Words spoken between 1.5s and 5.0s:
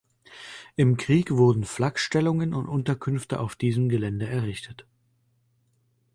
Flakstellungen und Unterkünfte auf diesem Gelände errichtet.